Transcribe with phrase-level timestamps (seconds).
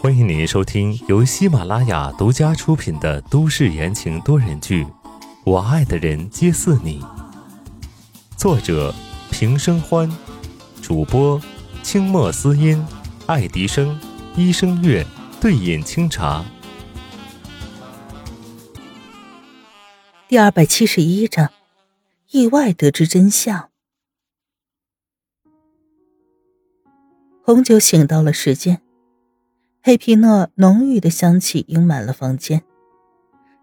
[0.00, 4.84] 欢迎您收听由喜马拉雅独家出品的都市言情多人剧
[5.44, 7.00] 《我爱的人皆似你》，
[8.36, 8.92] 作者
[9.30, 10.10] 平生欢，
[10.82, 11.40] 主播
[11.84, 12.84] 清墨思音、
[13.26, 13.96] 爱迪生、
[14.34, 15.06] 医生月、
[15.40, 16.44] 对饮清茶。
[20.26, 21.52] 第二百七十一章，
[22.32, 23.68] 意外得知真相。
[27.46, 28.80] 红酒醒到了时间。
[29.82, 32.62] 黑皮诺浓郁的香气盈满了房间，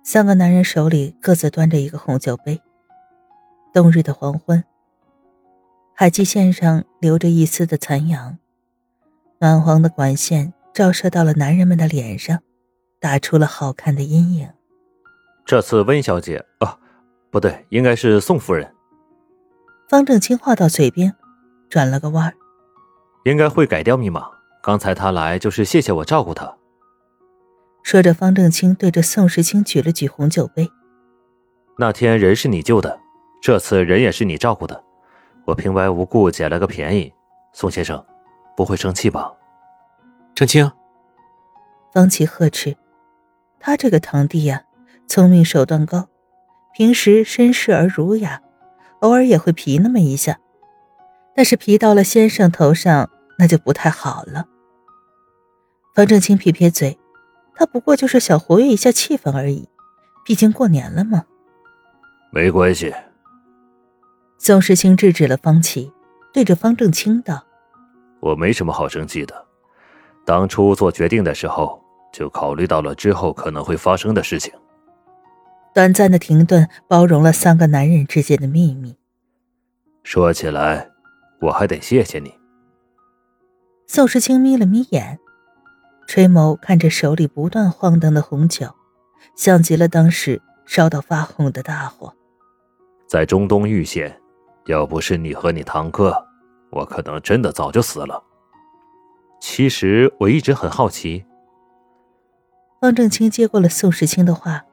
[0.04, 2.62] 三个男人手里各自端着一个红酒杯。
[3.74, 4.64] 冬日的黄昏，
[5.96, 8.38] 海基线上留着一丝的残阳，
[9.40, 12.38] 暖黄的管线照射到了男人们的脸上，
[13.00, 14.48] 打出了好看的阴影。
[15.44, 16.78] 这次温小姐啊，
[17.32, 18.72] 不对，应该是宋夫人。
[19.90, 21.16] 方正清话到嘴边，
[21.68, 22.36] 转了个弯儿，
[23.24, 24.28] 应该会改掉密码。
[24.62, 26.58] 刚才他来就是谢谢我照顾他。
[27.84, 30.70] 说着，方正清对着宋时清举了举红酒杯。
[31.78, 33.00] 那天人是你救的，
[33.42, 34.84] 这次人也是你照顾的，
[35.46, 37.12] 我平白无故捡了个便宜，
[37.54, 38.06] 宋先生
[38.56, 39.34] 不会生气吧？
[40.36, 40.72] 正清，
[41.92, 42.78] 方琦呵斥，
[43.60, 44.64] 他这个堂弟呀，
[45.08, 46.08] 聪明手段高，
[46.76, 48.42] 平时绅士而儒雅，
[49.00, 50.40] 偶尔也会皮那么一下，
[51.36, 53.10] 但是皮到了先生头上。
[53.40, 54.46] 那就不太好了。
[55.96, 57.00] 方正清撇撇嘴，
[57.56, 59.68] 他不过就是想活跃一下气氛而已，
[60.24, 61.24] 毕竟过年了嘛。
[62.32, 62.94] 没关系。
[64.38, 65.92] 宋时清制止了方琦，
[66.32, 67.44] 对着方正清道
[68.22, 69.48] ：“我没什么好生气的，
[70.24, 74.54] 当初做决定的时候就考虑到了之后可能会发生的事情。”
[75.74, 78.96] 短暂的停顿，包容了三个男人之间的秘密。
[80.04, 80.91] 说起来，
[81.42, 82.34] 我还得谢谢你。
[83.88, 85.20] 宋时清眯了眯眼，
[86.08, 88.68] 垂眸看着手里不断晃荡的红酒，
[89.36, 92.14] 像极了当时烧到发红的大火。
[93.08, 94.22] 在中东遇险，
[94.68, 96.26] 要不是你和你堂哥，
[96.70, 98.24] 我可能真的早就死了。
[99.42, 101.26] 其实我一直很好奇。
[102.80, 104.64] 方正清接过了宋时清的话：“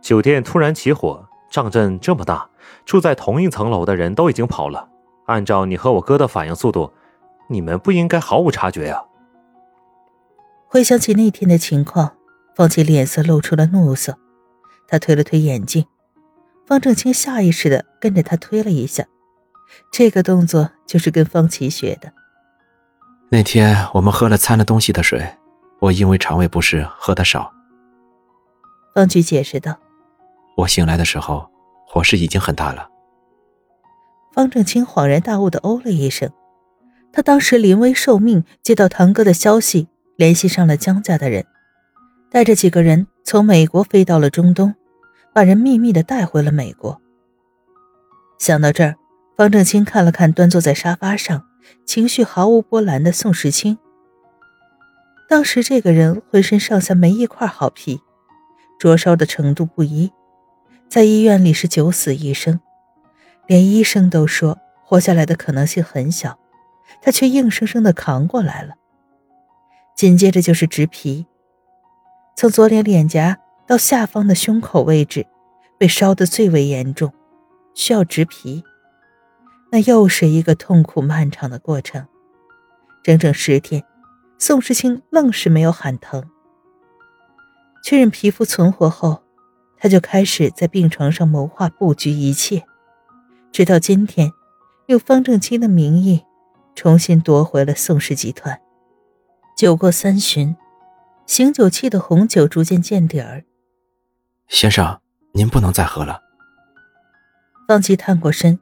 [0.00, 2.48] 酒店突然起火，仗阵这么大，
[2.86, 4.88] 住在同一层楼的人都已经跑了。
[5.28, 6.92] 按照你和我哥的反应速度。”
[7.50, 9.02] 你们不应该毫无察觉呀！
[10.66, 12.12] 回想起那天的情况，
[12.54, 14.18] 方琦脸色露出了怒色，
[14.86, 15.86] 他推了推眼镜，
[16.66, 19.06] 方正清下意识的跟着他推了一下，
[19.90, 22.12] 这个动作就是跟方琦学的。
[23.30, 25.26] 那天我们喝了掺了东西的水，
[25.78, 27.50] 我因为肠胃不适喝的少。
[28.94, 29.74] 方局解释道
[30.58, 31.48] ：“我醒来的时候，
[31.86, 32.86] 火势已经很大了。”
[34.38, 36.30] 方正清恍然大悟的哦了一声。
[37.12, 41.44] 他当时临危受命，接到堂哥的消息，联系上了江家的人，
[42.30, 44.76] 带着几个人从美国飞到了中东，
[45.34, 47.00] 把人秘密的带回了美国。
[48.38, 48.94] 想到这儿，
[49.36, 51.44] 方正清看了看端坐在沙发上、
[51.84, 53.76] 情绪毫无波澜的宋时清。
[55.28, 58.00] 当时这个人浑身上下没一块好皮，
[58.78, 60.12] 灼烧的程度不一，
[60.88, 62.60] 在医院里是九死一生，
[63.48, 66.38] 连医生都说活下来的可能性很小。
[67.02, 68.74] 他却硬生生的扛过来了。
[69.94, 71.26] 紧接着就是植皮，
[72.36, 75.26] 从左脸脸颊到下方的胸口位置，
[75.78, 77.12] 被烧得最为严重，
[77.74, 78.64] 需要植皮。
[79.70, 82.06] 那又是一个痛苦漫长的过程，
[83.02, 83.84] 整整十天，
[84.38, 86.24] 宋时清愣是没有喊疼。
[87.84, 89.22] 确认皮肤存活后，
[89.76, 92.64] 他就开始在病床上谋划布局一切，
[93.52, 94.32] 直到今天，
[94.86, 96.24] 用方正清的名义。
[96.74, 98.60] 重新夺回了宋氏集团。
[99.56, 100.54] 酒过三巡，
[101.26, 103.42] 醒酒器的红酒逐渐见底儿。
[104.46, 105.00] 先生，
[105.32, 106.20] 您不能再喝了。
[107.66, 108.60] 方琦探过身，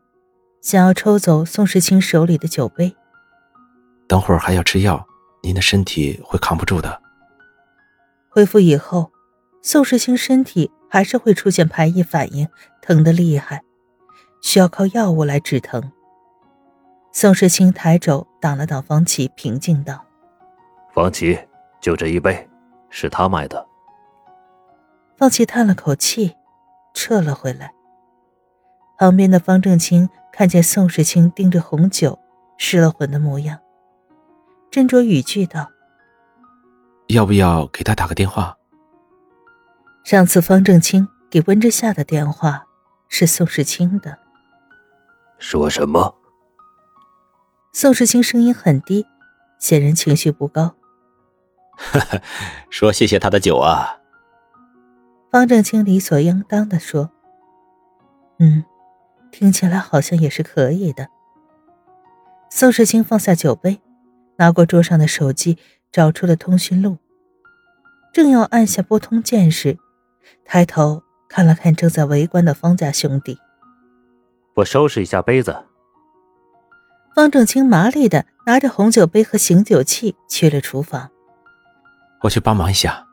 [0.63, 2.97] 想要抽走宋时清手里的酒杯。
[4.09, 5.07] 等会儿还要吃药，
[5.43, 7.03] 您的身体会扛不住的。
[8.31, 9.13] 恢复以后，
[9.61, 12.49] 宋时清身体还是会出现排异反应，
[12.81, 13.63] 疼得厉害，
[14.47, 15.91] 需要靠药物来止疼。
[17.11, 20.05] 宋时清抬肘挡了挡方琦，平静道
[20.95, 21.37] ：“方琦，
[21.81, 22.49] 就这一杯，
[22.89, 23.67] 是他买的。”
[25.19, 26.37] 方琦叹了口气，
[26.95, 27.75] 撤了回来。
[28.97, 32.17] 旁边的方正清看见宋时清盯着红酒，
[32.57, 33.59] 失了魂的模样，
[34.71, 35.69] 斟酌语句道
[37.09, 38.57] ：“要不要给他打个电话？”
[40.05, 42.65] 上次方正清给温之夏的电话
[43.09, 44.17] 是宋时清的。
[45.39, 46.15] 说什么？
[47.73, 49.07] 宋时清声音很低，
[49.59, 50.75] 显然情绪不高。
[52.71, 53.99] 说谢谢他的酒啊。
[55.31, 57.11] 方正清理所应当的说
[58.41, 58.65] ：“嗯，
[59.31, 61.09] 听起来好像也是可以的。”
[62.49, 63.83] 宋世清放下酒杯，
[64.37, 65.59] 拿过桌上的手机，
[65.93, 66.97] 找出了通讯录。
[68.15, 69.79] 正要按下拨通键时，
[70.47, 73.39] 抬头看了看正在围观的方家兄弟，
[74.57, 75.65] 我收拾一下杯子。
[77.15, 81.11] 方正清麻利的拿着红酒杯和醒酒器去了厨房。
[82.23, 83.07] 我去帮忙一下。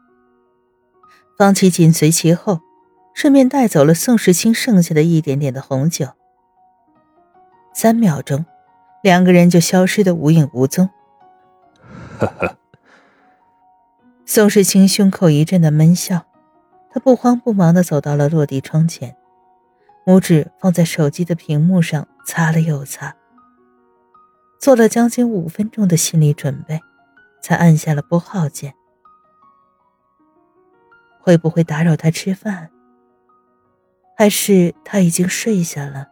[1.38, 2.62] 方琦紧随其后，
[3.14, 6.08] 顺便带走了宋时清剩下的一点点的红酒。
[7.74, 8.46] 三秒钟，
[9.02, 10.90] 两个人就消失的无影无踪。
[12.20, 12.56] 呵呵。
[14.26, 16.26] 宋时清胸口一阵的闷笑，
[16.90, 19.18] 他不慌不忙的走到了落地窗前，
[20.06, 23.16] 拇指放在手机的屏幕上擦了又擦，
[24.60, 26.82] 做了将近五分钟的心理准备，
[27.42, 28.74] 才按下了拨号键。
[31.20, 32.70] 会不会打扰他吃饭？
[34.18, 36.10] 还是他已经睡下了？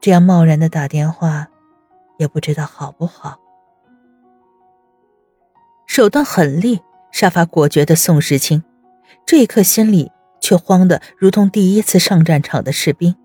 [0.00, 1.48] 这样贸然的打电话，
[2.18, 3.38] 也不知道好不好。
[5.86, 6.80] 手段狠厉、
[7.12, 8.64] 杀伐果决的宋时清，
[9.26, 10.10] 这一刻心里
[10.44, 13.16] 却慌得如同第一次上战场的士兵，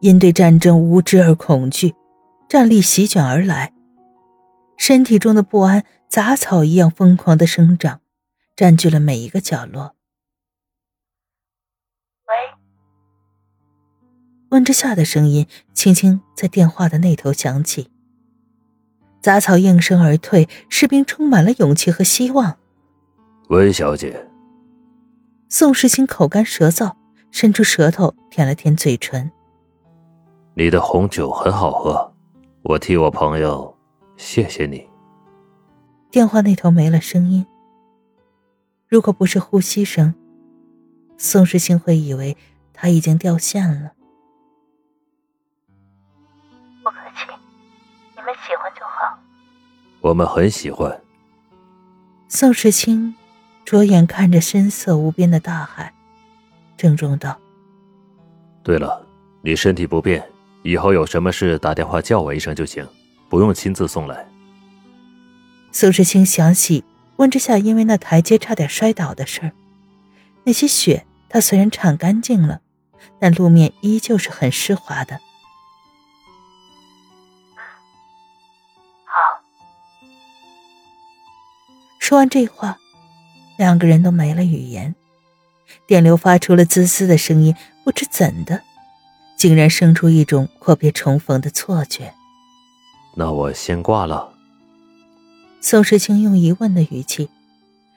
[0.00, 1.94] 因对战争无知而恐惧，
[2.48, 3.72] 战力席卷而来，
[4.76, 8.00] 身体中的不安杂草一样疯狂的生长。
[8.54, 9.94] 占据了每一个角落。
[12.28, 12.34] 喂，
[14.50, 17.90] 温之夏的声音轻轻在电话的那头响起。
[19.22, 22.58] 杂草应声而退，士兵充满了勇气和希望。
[23.48, 24.28] 温小姐，
[25.54, 26.94] 宋时清口干舌燥，
[27.30, 29.30] 伸出舌头舔了舔嘴唇。
[30.54, 32.14] 你的红酒很好喝，
[32.62, 33.76] 我替我朋友
[34.16, 34.88] 谢谢你。
[36.10, 37.44] 电话那头没了声音。
[38.88, 40.14] 如果不是呼吸声，
[41.18, 42.34] 宋时清会以为
[42.72, 43.92] 他已经掉线了。
[46.82, 47.30] 不客气，
[48.16, 49.18] 你们喜欢就好。
[50.00, 50.98] 我们很喜欢。
[52.26, 53.14] 宋时清
[53.64, 55.92] 着眼看着深色无边的大海，
[56.76, 57.38] 郑重道
[58.62, 59.04] ：“对了，
[59.40, 60.22] 你身体不便，
[60.62, 62.86] 以后有什么事打电话叫我一声就行，
[63.28, 64.26] 不用亲自送来。”
[65.72, 66.84] 苏志清想起。
[67.16, 69.52] 温之夏因为那台阶差点摔倒的事儿，
[70.44, 72.62] 那些雪他虽然铲干净了，
[73.20, 75.20] 但路面依旧是很湿滑的。
[79.04, 79.44] 好。
[82.00, 82.78] 说完这话，
[83.56, 84.94] 两个人都没了语言。
[85.86, 87.54] 电流发出了滋滋的声音，
[87.84, 88.62] 不知怎的，
[89.36, 92.14] 竟然生出一种阔别重逢的错觉。
[93.16, 94.32] 那我先挂了。
[95.60, 97.30] 宋时清用疑问的语气，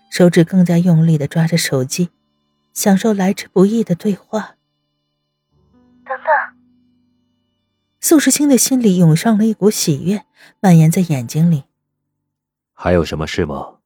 [0.09, 2.09] 手指更加用力的抓着手机，
[2.73, 4.55] 享受来之不易的对话。
[6.05, 6.25] 等等，
[7.99, 10.25] 宋时清的心里涌上了一股喜悦，
[10.59, 11.63] 蔓延在眼睛里。
[12.73, 13.77] 还有什么事吗？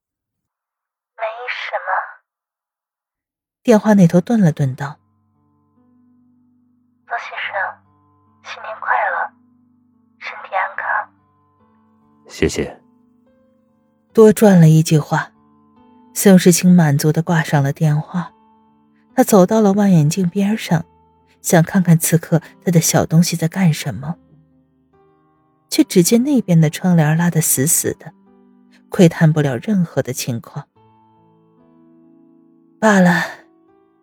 [1.16, 1.90] 没什么。
[3.70, 4.98] 电话那头顿了顿，道
[7.06, 7.54] ：“方先生，
[8.42, 9.30] 新年快乐，
[10.18, 11.14] 身体安康。”
[12.28, 12.82] 谢谢。
[14.12, 15.32] 多赚了一句话，
[16.16, 18.32] 宋时清满足的挂上了电话。
[19.14, 20.84] 他走到了望远镜边上，
[21.44, 24.16] 想看看此刻他的小东西在干什么，
[25.70, 28.12] 却只见那边的窗帘拉得死死的，
[28.90, 30.66] 窥探不了任何的情况。
[32.80, 33.39] 罢了，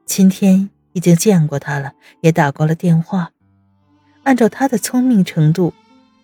[0.06, 3.32] 今天已经见过他了，也打过了电话。
[4.22, 5.74] 按照他的聪明程度，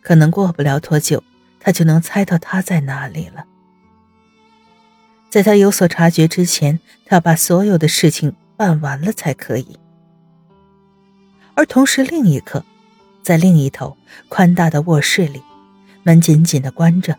[0.01, 1.23] 可能过不了多久，
[1.61, 3.45] 他就能猜到他在哪里了。
[5.29, 9.77] 在他有所察觉之前，他把所有的事情办完了才可以。
[11.55, 12.65] 而同时，另一刻，
[13.23, 13.97] 在另一头
[14.29, 15.43] 宽大的卧室里，
[16.05, 17.19] 门紧紧的关着，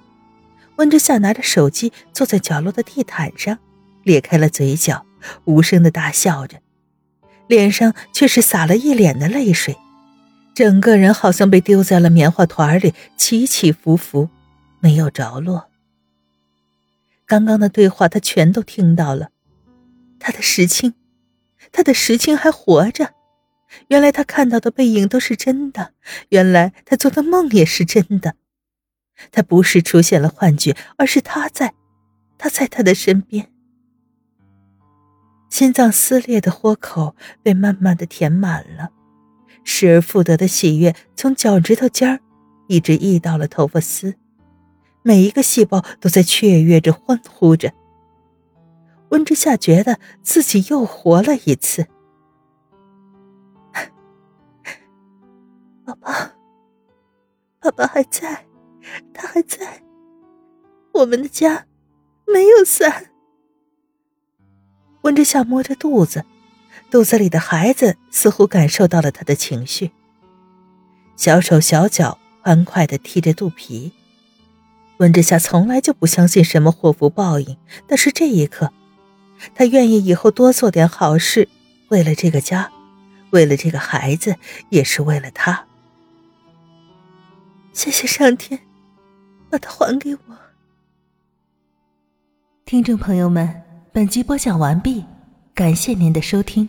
[0.77, 3.59] 温之夏拿着手机坐在角落的地毯上，
[4.03, 5.05] 咧开了嘴角，
[5.45, 6.59] 无声的大笑着，
[7.47, 9.77] 脸上却是洒了一脸的泪水，
[10.53, 14.29] 整个人好像被丢在了棉花团里，起起伏伏，
[14.79, 15.69] 没有着落。
[17.25, 19.29] 刚刚的对话，他全都听到了。
[20.19, 20.93] 他的石青，
[21.71, 23.13] 他的石青还活着。
[23.87, 25.93] 原来他看到的背影都是真的，
[26.29, 28.35] 原来他做的梦也是真的。
[29.31, 31.73] 他不是出现了幻觉，而是他在，
[32.37, 33.49] 他在他的身边。
[35.53, 38.89] 心脏撕裂的豁口被慢慢的填满了，
[39.63, 42.19] 失而复得的喜悦从脚趾头尖儿
[42.65, 44.15] 一直溢到了头发丝。
[45.03, 47.71] 每一个细胞都在雀跃着、欢呼着。
[49.09, 51.85] 温之夏觉得自己又活了一次。
[55.85, 56.11] 宝宝，
[57.59, 58.47] 爸爸还在，
[59.13, 59.83] 他还在，
[60.93, 61.67] 我们的家
[62.25, 63.11] 没有散。
[65.03, 66.25] 温之夏摸着肚子，
[66.89, 69.91] 肚子里的孩子似乎感受到了他的情绪，
[71.15, 73.91] 小手小脚欢快的踢着肚皮。
[74.97, 77.57] 温之夏从来就不相信什么祸福报应，
[77.87, 78.71] 但是这一刻，
[79.53, 81.49] 他愿意以后多做点好事，
[81.89, 82.71] 为了这个家，
[83.31, 84.37] 为了这个孩子，
[84.69, 85.65] 也是为了他。
[87.73, 88.61] 谢谢上天，
[89.49, 90.21] 把他还给我。
[92.63, 93.62] 听众朋友们，
[93.95, 95.05] 本集播讲完毕，
[95.53, 96.67] 感谢您的收听。